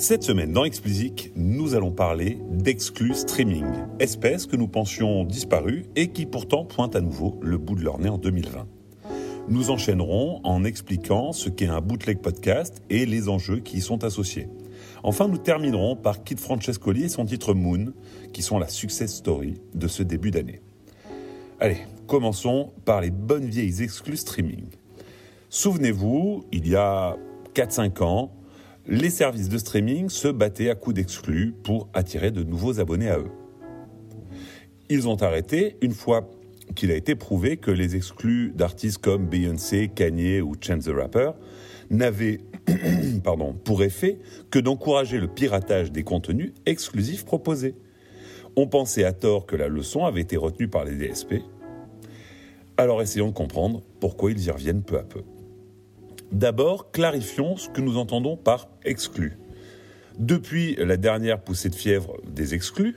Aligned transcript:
Cette 0.00 0.22
semaine 0.22 0.52
dans 0.52 0.64
Explicit, 0.64 1.30
nous 1.36 1.74
allons 1.74 1.90
parler 1.90 2.38
d'exclus 2.48 3.12
streaming, 3.12 3.66
espèce 3.98 4.46
que 4.46 4.56
nous 4.56 4.66
pensions 4.66 5.24
disparue 5.24 5.84
et 5.94 6.08
qui 6.08 6.24
pourtant 6.24 6.64
pointe 6.64 6.96
à 6.96 7.02
nouveau 7.02 7.38
le 7.42 7.58
bout 7.58 7.74
de 7.74 7.82
leur 7.82 7.98
nez 7.98 8.08
en 8.08 8.16
2020. 8.16 8.66
Nous 9.48 9.70
enchaînerons 9.70 10.40
en 10.42 10.64
expliquant 10.64 11.32
ce 11.32 11.50
qu'est 11.50 11.66
un 11.66 11.82
bootleg 11.82 12.18
podcast 12.22 12.80
et 12.88 13.04
les 13.04 13.28
enjeux 13.28 13.60
qui 13.60 13.76
y 13.76 13.80
sont 13.82 14.02
associés. 14.02 14.48
Enfin, 15.02 15.28
nous 15.28 15.36
terminerons 15.36 15.96
par 15.96 16.24
Kit 16.24 16.36
Francescoli 16.36 17.02
et 17.02 17.08
son 17.10 17.26
titre 17.26 17.52
Moon, 17.52 17.92
qui 18.32 18.40
sont 18.40 18.58
la 18.58 18.68
success 18.68 19.16
story 19.16 19.60
de 19.74 19.86
ce 19.86 20.02
début 20.02 20.30
d'année. 20.30 20.62
Allez, 21.60 21.84
commençons 22.06 22.72
par 22.86 23.02
les 23.02 23.10
bonnes 23.10 23.50
vieilles 23.50 23.82
exclus 23.82 24.16
streaming. 24.16 24.64
Souvenez-vous, 25.50 26.46
il 26.52 26.66
y 26.66 26.74
a 26.74 27.18
4-5 27.54 28.02
ans, 28.02 28.32
les 28.90 29.10
services 29.10 29.48
de 29.48 29.56
streaming 29.56 30.08
se 30.08 30.26
battaient 30.26 30.68
à 30.68 30.74
coups 30.74 30.96
d'exclus 30.96 31.54
pour 31.62 31.88
attirer 31.94 32.32
de 32.32 32.42
nouveaux 32.42 32.80
abonnés 32.80 33.08
à 33.08 33.18
eux. 33.18 33.30
Ils 34.88 35.06
ont 35.06 35.22
arrêté 35.22 35.76
une 35.80 35.92
fois 35.92 36.28
qu'il 36.74 36.90
a 36.90 36.96
été 36.96 37.14
prouvé 37.14 37.56
que 37.56 37.70
les 37.70 37.94
exclus 37.94 38.52
d'artistes 38.52 38.98
comme 38.98 39.26
Beyoncé, 39.26 39.88
Kanye 39.94 40.40
ou 40.40 40.54
Chance 40.60 40.84
the 40.84 40.88
Rapper 40.88 41.30
n'avaient 41.88 42.40
pardon, 43.24 43.52
pour 43.52 43.84
effet 43.84 44.18
que 44.50 44.58
d'encourager 44.58 45.18
le 45.18 45.28
piratage 45.28 45.92
des 45.92 46.02
contenus 46.02 46.52
exclusifs 46.66 47.24
proposés. 47.24 47.76
On 48.56 48.66
pensait 48.66 49.04
à 49.04 49.12
tort 49.12 49.46
que 49.46 49.54
la 49.54 49.68
leçon 49.68 50.04
avait 50.04 50.22
été 50.22 50.36
retenue 50.36 50.66
par 50.66 50.84
les 50.84 50.96
DSP. 50.96 51.34
Alors 52.76 53.02
essayons 53.02 53.28
de 53.28 53.34
comprendre 53.34 53.82
pourquoi 54.00 54.32
ils 54.32 54.44
y 54.44 54.50
reviennent 54.50 54.82
peu 54.82 54.98
à 54.98 55.04
peu. 55.04 55.22
D'abord, 56.32 56.92
clarifions 56.92 57.56
ce 57.56 57.68
que 57.68 57.80
nous 57.80 57.96
entendons 57.96 58.36
par 58.36 58.68
exclu. 58.84 59.38
Depuis 60.18 60.76
la 60.76 60.96
dernière 60.96 61.42
poussée 61.42 61.70
de 61.70 61.74
fièvre 61.74 62.16
des 62.26 62.54
exclus, 62.54 62.96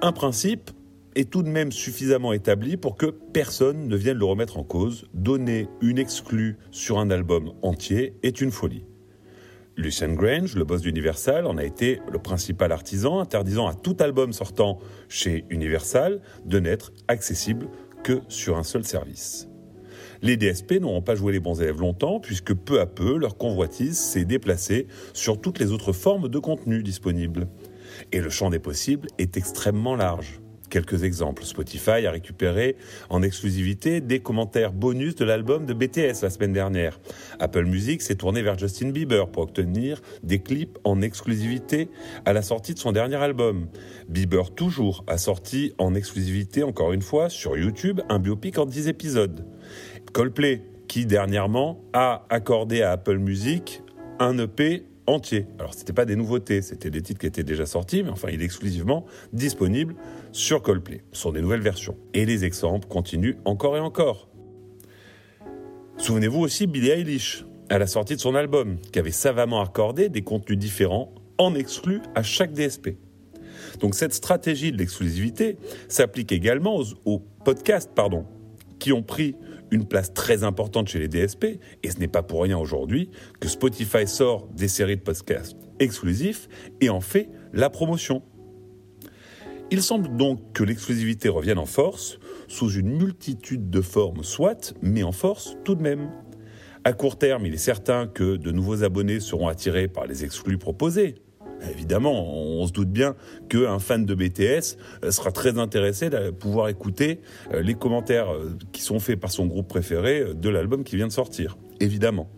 un 0.00 0.12
principe 0.12 0.70
est 1.14 1.30
tout 1.30 1.42
de 1.42 1.48
même 1.48 1.72
suffisamment 1.72 2.32
établi 2.32 2.76
pour 2.76 2.96
que 2.96 3.06
personne 3.06 3.88
ne 3.88 3.96
vienne 3.96 4.18
le 4.18 4.24
remettre 4.24 4.58
en 4.58 4.64
cause. 4.64 5.06
Donner 5.14 5.68
une 5.80 5.98
exclue 5.98 6.58
sur 6.70 6.98
un 6.98 7.10
album 7.10 7.52
entier 7.62 8.14
est 8.22 8.40
une 8.40 8.50
folie. 8.50 8.84
Lucien 9.76 10.12
Grange, 10.14 10.56
le 10.56 10.64
boss 10.64 10.80
d'Universal, 10.80 11.46
en 11.46 11.58
a 11.58 11.64
été 11.64 12.00
le 12.10 12.18
principal 12.18 12.72
artisan, 12.72 13.20
interdisant 13.20 13.66
à 13.66 13.74
tout 13.74 13.96
album 14.00 14.32
sortant 14.32 14.78
chez 15.08 15.44
Universal 15.50 16.20
de 16.44 16.58
n'être 16.58 16.92
accessible 17.08 17.68
que 18.02 18.20
sur 18.28 18.56
un 18.56 18.62
seul 18.62 18.84
service. 18.84 19.48
Les 20.22 20.36
DSP 20.36 20.80
n'auront 20.80 21.02
pas 21.02 21.14
joué 21.14 21.32
les 21.32 21.40
bons 21.40 21.60
élèves 21.60 21.80
longtemps, 21.80 22.20
puisque 22.20 22.54
peu 22.54 22.80
à 22.80 22.86
peu, 22.86 23.16
leur 23.16 23.36
convoitise 23.36 23.98
s'est 23.98 24.24
déplacée 24.24 24.86
sur 25.12 25.40
toutes 25.40 25.58
les 25.58 25.72
autres 25.72 25.92
formes 25.92 26.28
de 26.28 26.38
contenu 26.38 26.82
disponibles. 26.82 27.48
Et 28.12 28.20
le 28.20 28.30
champ 28.30 28.50
des 28.50 28.58
possibles 28.58 29.08
est 29.18 29.36
extrêmement 29.36 29.96
large. 29.96 30.40
Quelques 30.68 31.04
exemples. 31.04 31.44
Spotify 31.44 32.06
a 32.06 32.10
récupéré 32.10 32.76
en 33.08 33.22
exclusivité 33.22 34.00
des 34.00 34.20
commentaires 34.20 34.72
bonus 34.72 35.14
de 35.14 35.24
l'album 35.24 35.64
de 35.64 35.72
BTS 35.72 36.22
la 36.22 36.30
semaine 36.30 36.52
dernière. 36.52 36.98
Apple 37.38 37.66
Music 37.66 38.02
s'est 38.02 38.16
tourné 38.16 38.42
vers 38.42 38.58
Justin 38.58 38.90
Bieber 38.90 39.28
pour 39.28 39.44
obtenir 39.44 40.00
des 40.22 40.40
clips 40.40 40.76
en 40.84 41.02
exclusivité 41.02 41.88
à 42.24 42.32
la 42.32 42.42
sortie 42.42 42.74
de 42.74 42.78
son 42.78 42.92
dernier 42.92 43.16
album. 43.16 43.68
Bieber 44.08 44.50
toujours 44.54 45.04
a 45.06 45.18
sorti 45.18 45.72
en 45.78 45.94
exclusivité 45.94 46.62
encore 46.64 46.92
une 46.92 47.02
fois 47.02 47.28
sur 47.28 47.56
YouTube 47.56 48.00
un 48.08 48.18
biopic 48.18 48.58
en 48.58 48.66
10 48.66 48.88
épisodes. 48.88 49.46
Coldplay 50.16 50.62
qui 50.88 51.04
dernièrement 51.04 51.84
a 51.92 52.24
accordé 52.30 52.80
à 52.80 52.92
Apple 52.92 53.18
Music 53.18 53.82
un 54.18 54.38
EP 54.38 54.84
entier. 55.06 55.44
Alors, 55.58 55.74
ce 55.74 55.80
n'était 55.80 55.92
pas 55.92 56.06
des 56.06 56.16
nouveautés, 56.16 56.62
c'était 56.62 56.88
des 56.88 57.02
titres 57.02 57.20
qui 57.20 57.26
étaient 57.26 57.44
déjà 57.44 57.66
sortis, 57.66 58.02
mais 58.02 58.08
enfin, 58.08 58.28
il 58.32 58.40
est 58.40 58.44
exclusivement 58.46 59.04
disponible 59.34 59.94
sur 60.32 60.62
Coldplay. 60.62 61.02
Ce 61.12 61.28
des 61.28 61.42
nouvelles 61.42 61.60
versions. 61.60 61.98
Et 62.14 62.24
les 62.24 62.46
exemples 62.46 62.88
continuent 62.88 63.36
encore 63.44 63.76
et 63.76 63.80
encore. 63.80 64.30
Souvenez-vous 65.98 66.40
aussi 66.40 66.66
Billie 66.66 66.92
Eilish, 66.92 67.44
à 67.68 67.76
la 67.76 67.86
sortie 67.86 68.16
de 68.16 68.20
son 68.20 68.34
album, 68.34 68.78
qui 68.94 68.98
avait 68.98 69.10
savamment 69.10 69.60
accordé 69.60 70.08
des 70.08 70.22
contenus 70.22 70.58
différents 70.58 71.12
en 71.36 71.54
exclu 71.54 72.00
à 72.14 72.22
chaque 72.22 72.54
DSP. 72.54 72.96
Donc 73.80 73.94
cette 73.94 74.14
stratégie 74.14 74.72
de 74.72 74.78
l'exclusivité 74.78 75.58
s'applique 75.88 76.32
également 76.32 76.74
aux, 76.78 76.86
aux 77.04 77.18
podcasts 77.18 77.90
pardon, 77.94 78.24
qui 78.78 78.94
ont 78.94 79.02
pris 79.02 79.36
une 79.70 79.86
place 79.86 80.12
très 80.14 80.44
importante 80.44 80.88
chez 80.88 80.98
les 80.98 81.08
DSP, 81.08 81.58
et 81.82 81.90
ce 81.90 81.98
n'est 81.98 82.08
pas 82.08 82.22
pour 82.22 82.42
rien 82.42 82.58
aujourd'hui 82.58 83.10
que 83.40 83.48
Spotify 83.48 84.06
sort 84.06 84.48
des 84.54 84.68
séries 84.68 84.96
de 84.96 85.02
podcasts 85.02 85.56
exclusifs 85.78 86.48
et 86.80 86.88
en 86.88 87.00
fait 87.00 87.28
la 87.52 87.70
promotion. 87.70 88.22
Il 89.70 89.82
semble 89.82 90.16
donc 90.16 90.52
que 90.52 90.62
l'exclusivité 90.62 91.28
revienne 91.28 91.58
en 91.58 91.66
force, 91.66 92.20
sous 92.46 92.70
une 92.70 92.96
multitude 92.96 93.68
de 93.68 93.80
formes 93.80 94.22
soit, 94.22 94.74
mais 94.80 95.02
en 95.02 95.10
force 95.10 95.56
tout 95.64 95.74
de 95.74 95.82
même. 95.82 96.08
À 96.84 96.92
court 96.92 97.18
terme, 97.18 97.46
il 97.46 97.54
est 97.54 97.58
certain 97.58 98.06
que 98.06 98.36
de 98.36 98.52
nouveaux 98.52 98.84
abonnés 98.84 99.18
seront 99.18 99.48
attirés 99.48 99.88
par 99.88 100.06
les 100.06 100.24
exclus 100.24 100.56
proposés. 100.56 101.16
Évidemment, 101.70 102.34
on 102.34 102.66
se 102.66 102.72
doute 102.72 102.90
bien 102.90 103.14
qu'un 103.48 103.78
fan 103.78 104.04
de 104.04 104.14
BTS 104.14 104.76
euh, 105.04 105.10
sera 105.10 105.30
très 105.32 105.58
intéressé 105.58 106.10
de 106.10 106.30
pouvoir 106.30 106.68
écouter 106.68 107.20
euh, 107.52 107.62
les 107.62 107.74
commentaires 107.74 108.32
euh, 108.32 108.56
qui 108.72 108.82
sont 108.82 108.98
faits 108.98 109.18
par 109.18 109.30
son 109.30 109.46
groupe 109.46 109.68
préféré 109.68 110.34
de 110.34 110.48
l'album 110.48 110.84
qui 110.84 110.96
vient 110.96 111.06
de 111.06 111.12
sortir. 111.12 111.56
Évidemment. 111.80 112.28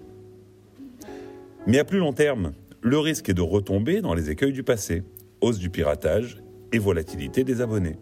Mais 1.66 1.78
à 1.78 1.84
plus 1.84 1.98
long 1.98 2.12
terme, 2.12 2.52
le 2.80 2.98
risque 2.98 3.28
est 3.28 3.34
de 3.34 3.42
retomber 3.42 4.00
dans 4.00 4.14
les 4.14 4.30
écueils 4.30 4.52
du 4.52 4.62
passé, 4.62 5.02
hausse 5.40 5.58
du 5.58 5.70
piratage 5.70 6.42
et 6.72 6.78
volatilité 6.78 7.44
des 7.44 7.60
abonnés. 7.60 7.96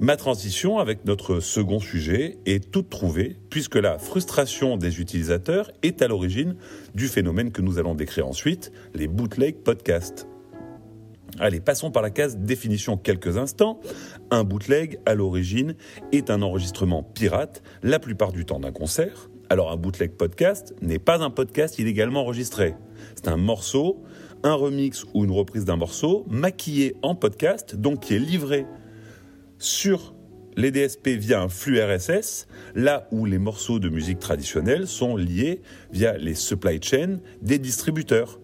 Ma 0.00 0.16
transition 0.16 0.78
avec 0.78 1.04
notre 1.04 1.40
second 1.40 1.78
sujet 1.78 2.38
est 2.46 2.70
toute 2.70 2.88
trouvée, 2.88 3.36
puisque 3.50 3.76
la 3.76 3.98
frustration 3.98 4.76
des 4.76 5.00
utilisateurs 5.00 5.70
est 5.82 6.02
à 6.02 6.08
l'origine 6.08 6.56
du 6.94 7.08
phénomène 7.08 7.52
que 7.52 7.62
nous 7.62 7.78
allons 7.78 7.94
décrire 7.94 8.26
ensuite, 8.26 8.72
les 8.94 9.06
bootleg 9.06 9.56
podcasts. 9.56 10.26
Allez, 11.38 11.60
passons 11.60 11.90
par 11.90 12.02
la 12.02 12.10
case 12.10 12.36
définition 12.36 12.96
quelques 12.96 13.38
instants. 13.38 13.80
Un 14.30 14.44
bootleg, 14.44 14.98
à 15.06 15.14
l'origine, 15.14 15.76
est 16.12 16.30
un 16.30 16.42
enregistrement 16.42 17.02
pirate, 17.02 17.62
la 17.82 17.98
plupart 17.98 18.32
du 18.32 18.44
temps 18.44 18.60
d'un 18.60 18.72
concert. 18.72 19.30
Alors 19.48 19.70
un 19.70 19.76
bootleg 19.76 20.12
podcast 20.12 20.74
n'est 20.80 20.98
pas 20.98 21.22
un 21.22 21.30
podcast 21.30 21.78
illégalement 21.78 22.22
enregistré. 22.22 22.74
C'est 23.14 23.28
un 23.28 23.36
morceau, 23.36 24.02
un 24.42 24.54
remix 24.54 25.04
ou 25.14 25.24
une 25.24 25.30
reprise 25.30 25.64
d'un 25.64 25.76
morceau 25.76 26.24
maquillé 26.28 26.96
en 27.02 27.14
podcast, 27.14 27.76
donc 27.76 28.00
qui 28.00 28.14
est 28.14 28.18
livré 28.18 28.66
sur 29.62 30.14
les 30.56 30.70
DSP 30.70 31.08
via 31.08 31.40
un 31.40 31.48
flux 31.48 31.80
RSS, 31.80 32.46
là 32.74 33.08
où 33.10 33.24
les 33.24 33.38
morceaux 33.38 33.78
de 33.78 33.88
musique 33.88 34.18
traditionnelle 34.18 34.86
sont 34.86 35.16
liés 35.16 35.62
via 35.92 36.16
les 36.18 36.34
supply 36.34 36.80
chains 36.82 37.18
des 37.40 37.58
distributeurs 37.58 38.38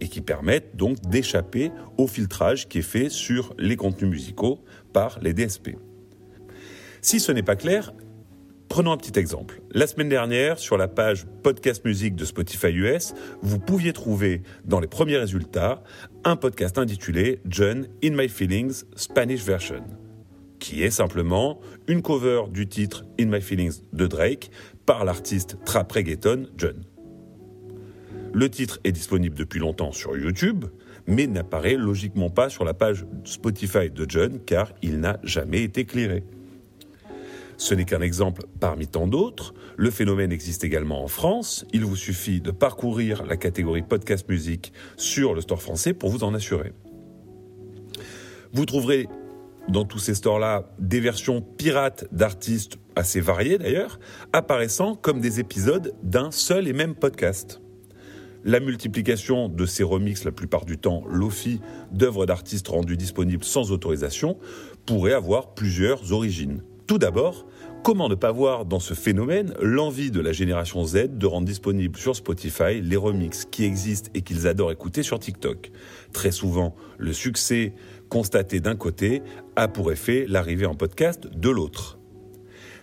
et 0.00 0.08
qui 0.08 0.20
permettent 0.22 0.76
donc 0.76 0.98
d'échapper 1.02 1.70
au 1.98 2.06
filtrage 2.06 2.68
qui 2.68 2.78
est 2.78 2.82
fait 2.82 3.10
sur 3.10 3.54
les 3.58 3.76
contenus 3.76 4.10
musicaux 4.10 4.64
par 4.92 5.18
les 5.20 5.34
DSP. 5.34 5.76
Si 7.02 7.20
ce 7.20 7.32
n'est 7.32 7.42
pas 7.42 7.56
clair, 7.56 7.92
prenons 8.68 8.92
un 8.92 8.96
petit 8.96 9.18
exemple. 9.18 9.60
La 9.72 9.86
semaine 9.86 10.08
dernière, 10.08 10.58
sur 10.58 10.78
la 10.78 10.88
page 10.88 11.26
Podcast 11.42 11.84
Musique 11.84 12.14
de 12.14 12.24
Spotify 12.24 12.68
US, 12.68 13.12
vous 13.42 13.58
pouviez 13.58 13.92
trouver 13.92 14.42
dans 14.64 14.80
les 14.80 14.86
premiers 14.86 15.18
résultats 15.18 15.82
un 16.24 16.36
podcast 16.36 16.78
intitulé 16.78 17.40
John 17.46 17.86
in 18.02 18.10
My 18.10 18.28
Feelings 18.28 18.84
Spanish 18.96 19.42
Version 19.42 19.84
qui 20.60 20.84
est 20.84 20.90
simplement 20.90 21.58
une 21.88 22.02
cover 22.02 22.42
du 22.52 22.68
titre 22.68 23.04
In 23.18 23.26
My 23.26 23.40
Feelings 23.40 23.80
de 23.92 24.06
Drake 24.06 24.50
par 24.86 25.04
l'artiste 25.04 25.56
trap 25.64 25.90
reggaeton 25.90 26.46
John. 26.56 26.84
Le 28.32 28.48
titre 28.48 28.78
est 28.84 28.92
disponible 28.92 29.36
depuis 29.36 29.58
longtemps 29.58 29.90
sur 29.90 30.16
YouTube, 30.16 30.66
mais 31.08 31.26
n'apparaît 31.26 31.74
logiquement 31.74 32.30
pas 32.30 32.48
sur 32.48 32.64
la 32.64 32.74
page 32.74 33.04
Spotify 33.24 33.90
de 33.90 34.06
John 34.08 34.38
car 34.46 34.72
il 34.82 35.00
n'a 35.00 35.18
jamais 35.24 35.62
été 35.62 35.84
clearé. 35.84 36.22
Ce 37.56 37.74
n'est 37.74 37.84
qu'un 37.84 38.00
exemple 38.00 38.44
parmi 38.58 38.86
tant 38.86 39.06
d'autres. 39.06 39.52
Le 39.76 39.90
phénomène 39.90 40.32
existe 40.32 40.64
également 40.64 41.04
en 41.04 41.08
France. 41.08 41.66
Il 41.72 41.84
vous 41.84 41.96
suffit 41.96 42.40
de 42.40 42.50
parcourir 42.52 43.26
la 43.26 43.36
catégorie 43.36 43.82
podcast 43.82 44.26
musique 44.28 44.72
sur 44.96 45.34
le 45.34 45.42
store 45.42 45.60
français 45.60 45.92
pour 45.92 46.08
vous 46.08 46.24
en 46.24 46.32
assurer. 46.32 46.72
Vous 48.52 48.64
trouverez 48.64 49.08
dans 49.70 49.84
tous 49.84 49.98
ces 49.98 50.14
stores-là 50.14 50.70
des 50.78 51.00
versions 51.00 51.40
pirates 51.40 52.06
d'artistes 52.12 52.78
assez 52.96 53.20
variés 53.20 53.58
d'ailleurs, 53.58 53.98
apparaissant 54.32 54.94
comme 54.94 55.20
des 55.20 55.40
épisodes 55.40 55.94
d'un 56.02 56.30
seul 56.30 56.68
et 56.68 56.72
même 56.72 56.94
podcast. 56.94 57.60
La 58.44 58.58
multiplication 58.58 59.48
de 59.48 59.66
ces 59.66 59.82
remixes, 59.82 60.24
la 60.24 60.32
plupart 60.32 60.64
du 60.64 60.78
temps 60.78 61.04
Lofi, 61.06 61.60
d'œuvres 61.92 62.26
d'artistes 62.26 62.68
rendues 62.68 62.96
disponibles 62.96 63.44
sans 63.44 63.70
autorisation, 63.70 64.38
pourrait 64.86 65.12
avoir 65.12 65.54
plusieurs 65.54 66.12
origines. 66.12 66.62
Tout 66.86 66.98
d'abord, 66.98 67.46
Comment 67.82 68.10
ne 68.10 68.14
pas 68.14 68.30
voir 68.30 68.66
dans 68.66 68.78
ce 68.78 68.92
phénomène 68.92 69.54
l'envie 69.58 70.10
de 70.10 70.20
la 70.20 70.32
génération 70.32 70.84
Z 70.84 71.16
de 71.16 71.26
rendre 71.26 71.46
disponibles 71.46 71.98
sur 71.98 72.14
Spotify 72.14 72.82
les 72.82 72.96
remixes 72.96 73.46
qui 73.46 73.64
existent 73.64 74.10
et 74.12 74.20
qu'ils 74.20 74.46
adorent 74.46 74.70
écouter 74.70 75.02
sur 75.02 75.18
TikTok? 75.18 75.72
Très 76.12 76.30
souvent, 76.30 76.76
le 76.98 77.14
succès 77.14 77.72
constaté 78.10 78.60
d'un 78.60 78.76
côté 78.76 79.22
a 79.56 79.68
pour 79.68 79.90
effet 79.90 80.26
l'arrivée 80.28 80.66
en 80.66 80.74
podcast 80.74 81.26
de 81.26 81.48
l'autre. 81.48 81.98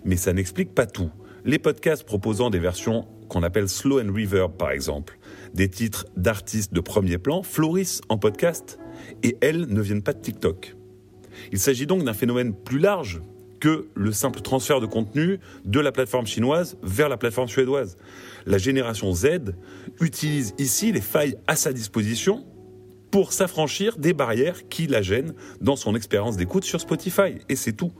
Mais 0.06 0.16
ça 0.16 0.34
n'explique 0.34 0.74
pas 0.74 0.88
tout. 0.88 1.12
Les 1.46 1.60
podcasts 1.60 2.04
proposant 2.04 2.50
des 2.50 2.60
versions 2.60 3.06
qu'on 3.30 3.44
appelle 3.44 3.70
slow 3.70 4.02
and 4.02 4.12
reverb 4.14 4.54
par 4.58 4.72
exemple, 4.72 5.20
des 5.54 5.70
titres 5.70 6.08
d'artistes 6.16 6.74
de 6.74 6.80
premier 6.80 7.18
plan 7.18 7.44
florissent 7.44 8.02
en 8.10 8.18
podcast 8.18 8.80
et 9.22 9.38
elles 9.42 9.68
ne 9.68 9.82
viennent 9.82 10.02
pas 10.02 10.14
de 10.14 10.22
TikTok. 10.22 10.76
Il 11.52 11.60
s'agit 11.60 11.86
donc 11.86 12.04
d'un 12.04 12.14
phénomène 12.14 12.56
plus 12.56 12.80
large 12.80 13.22
que 13.60 13.88
le 13.96 14.12
simple 14.12 14.42
transfert 14.42 14.80
de 14.80 14.86
contenu 14.86 15.40
de 15.66 15.80
la 15.80 15.92
plateforme 15.92 16.28
chinoise 16.28 16.78
vers 16.84 17.10
la 17.10 17.18
plateforme 17.18 17.48
suédoise. 17.48 17.98
La 18.46 18.58
génération 18.58 19.14
Z 19.14 19.56
utilise 20.00 20.54
ici 20.58 20.92
les 20.92 21.02
failles 21.02 21.38
à 21.48 21.56
sa 21.56 21.74
disposition 21.74 22.46
pour 23.12 23.34
s'affranchir 23.34 23.98
des 23.98 24.14
barrières 24.14 24.68
qui 24.68 24.88
la 24.88 25.02
gênent 25.02 25.34
dans 25.62 25.76
son 25.76 25.96
expérience 25.96 26.38
d'écoute 26.38 26.64
sur 26.64 26.82
Spotify. 26.82 27.36
Et 27.50 27.56
c'est 27.56 27.74
tout. 27.74 27.92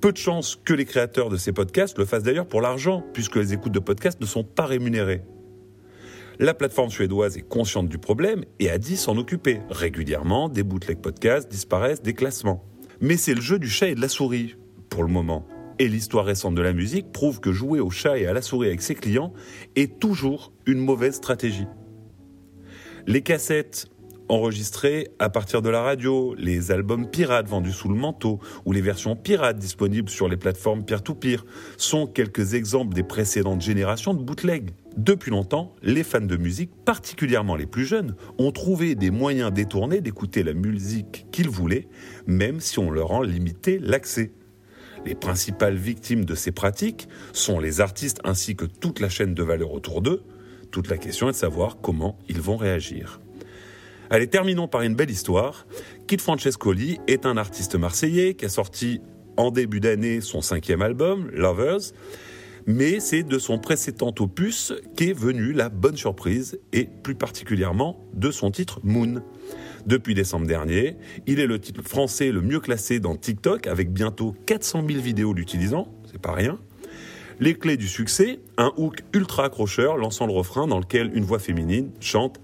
Peu 0.00 0.12
de 0.12 0.16
chances 0.16 0.56
que 0.64 0.74
les 0.74 0.84
créateurs 0.84 1.28
de 1.28 1.36
ces 1.36 1.52
podcasts 1.52 1.98
le 1.98 2.04
fassent 2.04 2.22
d'ailleurs 2.22 2.46
pour 2.46 2.60
l'argent, 2.60 3.04
puisque 3.12 3.36
les 3.36 3.52
écoutes 3.52 3.72
de 3.72 3.80
podcasts 3.80 4.20
ne 4.20 4.26
sont 4.26 4.44
pas 4.44 4.66
rémunérées. 4.66 5.22
La 6.38 6.54
plateforme 6.54 6.90
suédoise 6.90 7.36
est 7.36 7.48
consciente 7.48 7.88
du 7.88 7.98
problème 7.98 8.44
et 8.60 8.70
a 8.70 8.78
dit 8.78 8.96
s'en 8.96 9.16
occuper. 9.16 9.60
Régulièrement, 9.70 10.48
des 10.48 10.62
bootleg 10.62 10.98
podcasts 10.98 11.50
disparaissent 11.50 12.02
des 12.02 12.14
classements. 12.14 12.64
Mais 13.00 13.16
c'est 13.16 13.34
le 13.34 13.40
jeu 13.40 13.58
du 13.58 13.68
chat 13.68 13.88
et 13.88 13.96
de 13.96 14.00
la 14.00 14.08
souris, 14.08 14.54
pour 14.88 15.02
le 15.02 15.08
moment. 15.08 15.48
Et 15.80 15.88
l'histoire 15.88 16.24
récente 16.24 16.54
de 16.54 16.62
la 16.62 16.72
musique 16.72 17.10
prouve 17.12 17.40
que 17.40 17.50
jouer 17.50 17.80
au 17.80 17.90
chat 17.90 18.18
et 18.18 18.26
à 18.26 18.32
la 18.32 18.42
souris 18.42 18.68
avec 18.68 18.82
ses 18.82 18.94
clients 18.94 19.32
est 19.74 19.98
toujours 19.98 20.52
une 20.66 20.78
mauvaise 20.78 21.14
stratégie. 21.14 21.66
Les 23.08 23.22
cassettes 23.22 23.86
enregistrés 24.28 25.08
à 25.18 25.30
partir 25.30 25.62
de 25.62 25.70
la 25.70 25.80
radio, 25.80 26.34
les 26.34 26.72
albums 26.72 27.08
pirates 27.08 27.48
vendus 27.48 27.72
sous 27.72 27.88
le 27.88 27.94
manteau 27.94 28.38
ou 28.66 28.72
les 28.72 28.82
versions 28.82 29.16
pirates 29.16 29.58
disponibles 29.58 30.10
sur 30.10 30.28
les 30.28 30.36
plateformes 30.36 30.84
peer-to-peer 30.84 31.46
sont 31.78 32.06
quelques 32.06 32.52
exemples 32.52 32.94
des 32.94 33.02
précédentes 33.02 33.62
générations 33.62 34.12
de 34.12 34.22
bootleg. 34.22 34.72
Depuis 34.98 35.30
longtemps, 35.30 35.74
les 35.82 36.02
fans 36.04 36.20
de 36.20 36.36
musique, 36.36 36.70
particulièrement 36.84 37.56
les 37.56 37.64
plus 37.64 37.86
jeunes, 37.86 38.14
ont 38.36 38.52
trouvé 38.52 38.94
des 38.94 39.10
moyens 39.10 39.54
détournés 39.54 40.02
d'écouter 40.02 40.42
la 40.42 40.52
musique 40.52 41.28
qu'ils 41.32 41.48
voulaient, 41.48 41.88
même 42.26 42.60
si 42.60 42.78
on 42.78 42.90
leur 42.90 43.12
en 43.12 43.22
limitait 43.22 43.78
l'accès. 43.80 44.32
Les 45.06 45.14
principales 45.14 45.76
victimes 45.76 46.26
de 46.26 46.34
ces 46.34 46.52
pratiques 46.52 47.08
sont 47.32 47.58
les 47.58 47.80
artistes 47.80 48.20
ainsi 48.24 48.54
que 48.54 48.66
toute 48.66 49.00
la 49.00 49.08
chaîne 49.08 49.32
de 49.32 49.42
valeur 49.42 49.72
autour 49.72 50.02
d'eux. 50.02 50.24
Toute 50.70 50.88
la 50.88 50.98
question 50.98 51.28
est 51.28 51.32
de 51.32 51.36
savoir 51.36 51.78
comment 51.80 52.18
ils 52.28 52.40
vont 52.40 52.56
réagir. 52.56 53.20
Allez, 54.10 54.26
terminons 54.26 54.68
par 54.68 54.82
une 54.82 54.94
belle 54.94 55.10
histoire. 55.10 55.66
Kid 56.06 56.20
Francescoli 56.20 56.98
est 57.06 57.26
un 57.26 57.36
artiste 57.36 57.74
marseillais 57.74 58.34
qui 58.34 58.46
a 58.46 58.48
sorti 58.48 59.00
en 59.36 59.50
début 59.50 59.80
d'année 59.80 60.20
son 60.20 60.40
cinquième 60.40 60.82
album, 60.82 61.30
Lovers. 61.32 61.92
Mais 62.66 63.00
c'est 63.00 63.22
de 63.22 63.38
son 63.38 63.58
précédent 63.58 64.14
opus 64.18 64.74
qu'est 64.96 65.14
venue 65.14 65.52
la 65.52 65.70
bonne 65.70 65.96
surprise, 65.96 66.60
et 66.72 66.86
plus 67.02 67.14
particulièrement 67.14 68.04
de 68.14 68.30
son 68.30 68.50
titre 68.50 68.80
Moon. 68.82 69.22
Depuis 69.86 70.14
décembre 70.14 70.46
dernier, 70.46 70.96
il 71.26 71.40
est 71.40 71.46
le 71.46 71.58
titre 71.58 71.82
français 71.82 72.30
le 72.30 72.42
mieux 72.42 72.60
classé 72.60 73.00
dans 73.00 73.16
TikTok, 73.16 73.66
avec 73.66 73.90
bientôt 73.90 74.34
400 74.44 74.84
000 74.86 75.00
vidéos 75.00 75.32
l'utilisant, 75.32 75.94
c'est 76.10 76.20
pas 76.20 76.32
rien. 76.32 76.58
Les 77.40 77.54
clés 77.54 77.76
du 77.76 77.86
succès, 77.86 78.40
un 78.56 78.72
hook 78.76 79.04
ultra 79.14 79.44
accrocheur 79.44 79.96
lançant 79.96 80.26
le 80.26 80.32
refrain 80.32 80.66
dans 80.66 80.80
lequel 80.80 81.12
une 81.14 81.24
voix 81.24 81.38
féminine 81.38 81.92
chante 82.00 82.40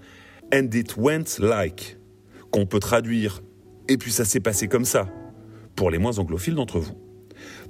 And 0.53 0.69
it 0.73 0.95
went 0.95 1.39
like, 1.39 1.97
qu'on 2.49 2.65
peut 2.65 2.79
traduire 2.79 3.41
et 3.89 3.97
puis 3.97 4.13
ça 4.13 4.23
s'est 4.23 4.39
passé 4.39 4.69
comme 4.69 4.85
ça, 4.85 5.09
pour 5.75 5.91
les 5.91 5.97
moins 5.97 6.17
anglophiles 6.17 6.55
d'entre 6.55 6.79
vous. 6.79 6.95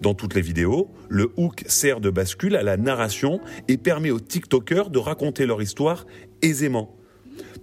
Dans 0.01 0.13
toutes 0.13 0.35
les 0.35 0.41
vidéos, 0.41 0.91
le 1.09 1.31
hook 1.35 1.63
sert 1.67 1.99
de 1.99 2.11
bascule 2.11 2.55
à 2.55 2.61
la 2.61 2.77
narration 2.77 3.39
et 3.67 3.77
permet 3.77 4.11
aux 4.11 4.19
TikTokers 4.19 4.91
de 4.91 4.99
raconter 4.99 5.47
leur 5.47 5.63
histoire 5.63 6.05
aisément. 6.43 6.95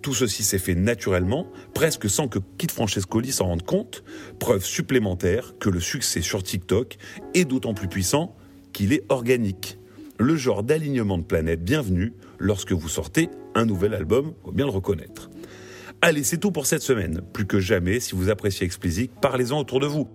Tout 0.03 0.13
ceci 0.13 0.43
s'est 0.43 0.59
fait 0.59 0.75
naturellement, 0.75 1.47
presque 1.73 2.11
sans 2.11 2.27
que 2.27 2.41
Kit 2.59 2.67
Francescoli 2.69 3.31
s'en 3.31 3.47
rende 3.47 3.63
compte, 3.63 4.03
preuve 4.41 4.65
supplémentaire 4.65 5.55
que 5.61 5.71
le 5.71 5.79
succès 5.79 6.21
sur 6.21 6.43
TikTok 6.43 6.97
est 7.35 7.45
d'autant 7.45 7.75
plus 7.75 7.87
puissant 7.87 8.35
qu'il 8.73 8.93
est 8.93 9.05
organique. 9.09 9.79
Le 10.19 10.37
genre 10.37 10.63
d'alignement 10.63 11.19
de 11.19 11.25
planètes 11.25 11.65
bienvenue 11.65 12.13
lorsque 12.39 12.73
vous 12.73 12.89
sortez 12.89 13.29
un 13.55 13.67
nouvel 13.67 13.95
album, 13.95 14.33
faut 14.45 14.53
bien 14.53 14.67
le 14.67 14.71
reconnaître. 14.71 15.31
Allez, 16.01 16.25
c'est 16.25 16.39
tout 16.39 16.51
pour 16.51 16.67
cette 16.67 16.83
semaine. 16.83 17.23
Plus 17.33 17.47
que 17.47 17.61
jamais, 17.61 18.01
si 18.01 18.15
vous 18.15 18.29
appréciez 18.29 18.67
Explicit, 18.67 19.11
parlez-en 19.21 19.59
autour 19.61 19.79
de 19.79 19.87
vous. 19.87 20.09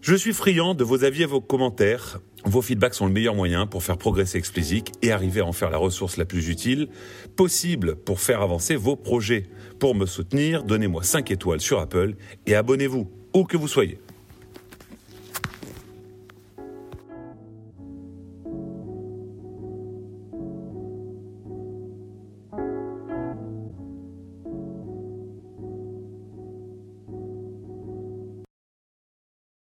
Je 0.00 0.14
suis 0.14 0.32
friand 0.32 0.74
de 0.74 0.84
vos 0.84 1.04
avis 1.04 1.22
et 1.22 1.26
vos 1.26 1.40
commentaires. 1.40 2.20
Vos 2.44 2.62
feedbacks 2.62 2.94
sont 2.94 3.06
le 3.06 3.12
meilleur 3.12 3.34
moyen 3.34 3.66
pour 3.66 3.82
faire 3.82 3.98
progresser 3.98 4.38
Explicit 4.38 4.92
et 5.02 5.10
arriver 5.10 5.40
à 5.40 5.46
en 5.46 5.52
faire 5.52 5.70
la 5.70 5.78
ressource 5.78 6.16
la 6.16 6.24
plus 6.24 6.48
utile 6.48 6.88
possible 7.36 7.96
pour 7.96 8.20
faire 8.20 8.42
avancer 8.42 8.76
vos 8.76 8.96
projets. 8.96 9.44
Pour 9.78 9.94
me 9.94 10.06
soutenir, 10.06 10.62
donnez-moi 10.62 11.02
5 11.02 11.30
étoiles 11.30 11.60
sur 11.60 11.80
Apple 11.80 12.14
et 12.46 12.54
abonnez-vous, 12.54 13.10
où 13.34 13.44
que 13.44 13.56
vous 13.56 13.68
soyez. 13.68 13.98